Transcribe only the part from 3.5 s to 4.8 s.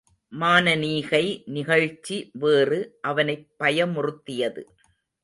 பயமுறுத்தியது.